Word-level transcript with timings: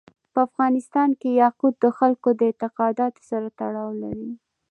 په 0.33 0.39
افغانستان 0.47 1.09
کې 1.19 1.29
یاقوت 1.41 1.75
د 1.79 1.85
خلکو 1.97 2.29
د 2.39 2.41
اعتقاداتو 2.49 3.19
سره 3.29 3.47
تړاو 3.59 3.89
لري. 4.03 4.31